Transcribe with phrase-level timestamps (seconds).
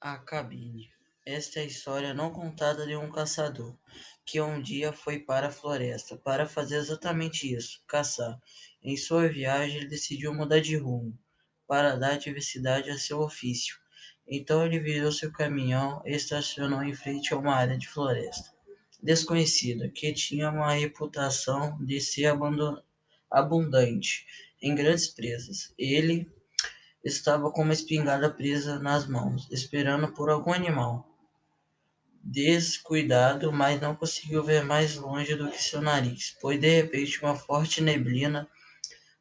[0.00, 0.88] A cabine.
[1.26, 3.76] Esta é a história não contada de um caçador,
[4.24, 8.40] que um dia foi para a floresta para fazer exatamente isso, caçar.
[8.80, 11.18] Em sua viagem, ele decidiu mudar de rumo,
[11.66, 13.76] para dar diversidade a seu ofício.
[14.26, 18.56] Então ele virou seu caminhão e estacionou em frente a uma área de floresta
[19.02, 22.32] desconhecida, que tinha uma reputação de ser
[23.30, 24.26] abundante
[24.60, 25.72] em grandes presas.
[25.78, 26.30] Ele
[27.04, 31.08] estava com uma espingarda presa nas mãos, esperando por algum animal.
[32.22, 37.34] Descuidado, mas não conseguiu ver mais longe do que seu nariz, pois de repente uma
[37.34, 38.48] forte neblina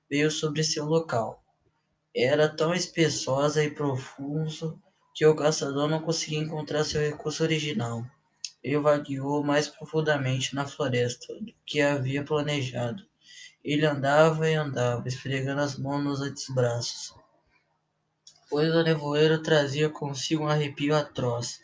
[0.09, 1.43] veio sobre seu local.
[2.15, 4.81] Era tão espessosa e profuso
[5.13, 8.05] que o caçador não conseguia encontrar seu recurso original.
[8.63, 13.03] Ele vagueou mais profundamente na floresta do que havia planejado.
[13.63, 17.13] Ele andava e andava, esfregando as mãos nos antebraços,
[18.49, 21.61] pois o nevoeiro trazia consigo um arrepio atroz,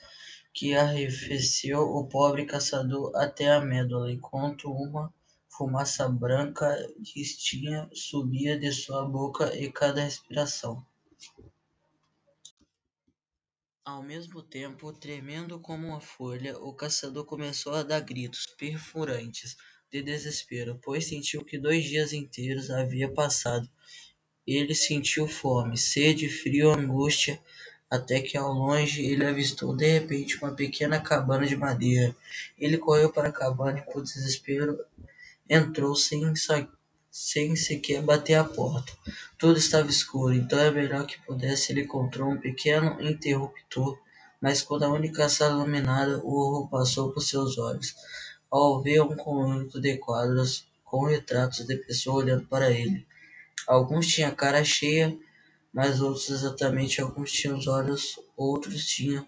[0.54, 5.14] que arrefeceu o pobre caçador até a médula, enquanto uma
[5.50, 10.86] fumaça branca distinta subia de sua boca em cada respiração.
[13.86, 19.58] Ao mesmo tempo, tremendo como uma folha, o caçador começou a dar gritos perfurantes
[19.92, 23.70] de desespero, pois sentiu que dois dias inteiros havia passado.
[24.46, 27.40] Ele sentiu fome, sede, frio, angústia,
[27.90, 32.16] até que ao longe ele avistou de repente uma pequena cabana de madeira.
[32.58, 34.80] Ele correu para a cabana e, por desespero,
[35.50, 36.22] entrou sem
[37.12, 38.92] sem sequer bater a porta.
[39.38, 44.00] Tudo estava escuro, então é melhor que pudesse ele encontrou um pequeno interruptor,
[44.42, 47.96] mas quando a única sala iluminada, o horror passou por seus olhos,
[48.50, 53.06] ao ver um conjunto de quadros com retratos de pessoas olhando para ele.
[53.68, 55.18] Alguns tinham cara cheia,
[55.74, 59.28] mas outros exatamente alguns tinham os olhos, outros tinham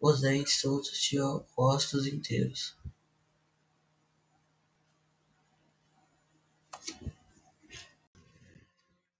[0.00, 2.76] os dentes, outros tinham rostos inteiros.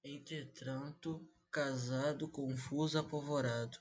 [0.02, 3.78] Entretanto, casado, confuso, apavorado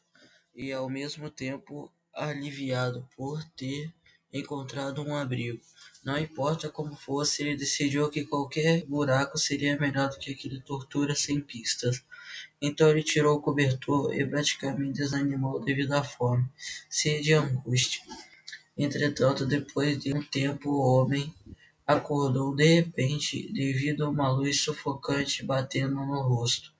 [0.56, 3.94] e ao mesmo tempo aliviado por ter
[4.34, 5.62] encontrado um abrigo.
[6.04, 11.16] Não importa como fosse, ele decidiu que qualquer buraco seria melhor do que aquele tortura
[11.16, 12.04] sem pistas.
[12.62, 16.46] Então ele tirou o cobertor e praticamente desanimou devido à fome,
[16.90, 18.02] sede e angústia.
[18.78, 21.34] Entretanto, depois de um tempo, o homem
[21.86, 26.73] Acordou de repente devido a uma luz sufocante batendo no rosto.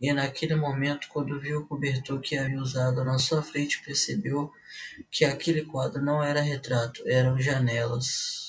[0.00, 4.52] E naquele momento, quando viu o cobertor que havia usado na sua frente, percebeu
[5.10, 8.47] que aquele quadro não era retrato, eram janelas.